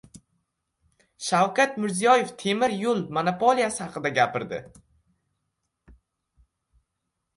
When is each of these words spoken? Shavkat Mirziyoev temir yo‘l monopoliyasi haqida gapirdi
Shavkat 1.25 1.75
Mirziyoev 1.83 2.31
temir 2.43 2.73
yo‘l 2.85 3.03
monopoliyasi 3.19 3.83
haqida 3.83 4.13
gapirdi 4.19 4.63